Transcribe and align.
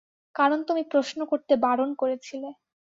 কারণ 0.35 0.59
তুমি 0.67 0.83
প্রশ্ন 0.91 1.19
করতে 1.31 1.53
বারণ 1.57 1.89
করেছিলে। 1.95 2.49